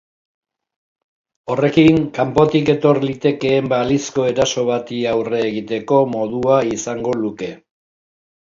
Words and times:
Horrekin 1.55 1.99
kanpotik 2.15 2.71
etor 2.73 2.99
litekeen 3.05 3.69
balizko 3.75 4.27
eraso 4.31 4.65
bati 4.73 5.03
aurre 5.13 5.43
egiteko 5.51 6.03
modua 6.15 6.57
izango 6.79 7.15
luke. 7.23 7.53